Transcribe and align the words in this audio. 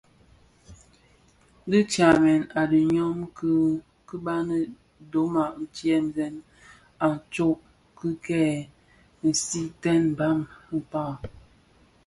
Dhi 1.69 1.79
tsamèn 1.91 2.41
a 2.59 2.61
ilom 2.81 3.17
ki 4.07 4.15
baňi 4.25 4.59
dhona 5.11 5.43
tyèn 5.75 6.33
a 7.07 7.09
tsok 7.33 7.59
ki 7.97 8.09
kè 8.25 8.41
sigsigten 9.21 10.01
mbam 10.13 10.39
akpaň. 10.75 11.13